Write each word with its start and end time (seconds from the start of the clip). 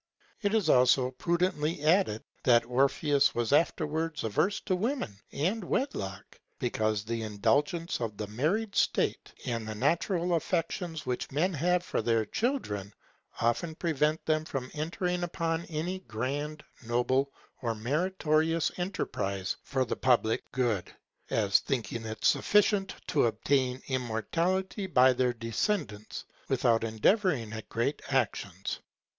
It 0.41 0.55
is 0.55 0.67
also 0.67 1.11
prudently 1.11 1.83
added, 1.83 2.23
that 2.43 2.65
Orpheus 2.65 3.35
was 3.35 3.53
afterwards 3.53 4.23
averse 4.23 4.59
to 4.61 4.75
women 4.75 5.19
and 5.31 5.63
wedlock, 5.63 6.39
because 6.57 7.03
the 7.05 7.21
indulgence 7.21 7.99
of 8.01 8.17
the 8.17 8.25
married 8.25 8.75
state, 8.75 9.31
and 9.45 9.67
the 9.67 9.75
natural 9.75 10.33
affections 10.33 11.05
which 11.05 11.31
men 11.31 11.53
have 11.53 11.83
for 11.83 12.01
their 12.01 12.25
children, 12.25 12.91
often 13.41 13.75
prevent 13.75 14.25
them 14.25 14.43
from 14.43 14.71
entering 14.73 15.21
upon 15.21 15.65
any 15.65 15.99
grand, 15.99 16.63
noble, 16.83 17.31
or 17.61 17.75
meritorious 17.75 18.71
enterprise 18.77 19.55
for 19.61 19.85
the 19.85 19.95
public 19.95 20.51
good; 20.51 20.91
as 21.29 21.59
thinking 21.59 22.07
it 22.07 22.25
sufficient 22.25 22.95
to 23.05 23.27
obtain 23.27 23.79
immortality 23.87 24.87
by 24.87 25.13
their 25.13 25.31
descendants, 25.33 26.25
without 26.49 26.83
endeavoring 26.83 27.53
at 27.53 27.69
great 27.69 28.01
actions. 28.09 28.79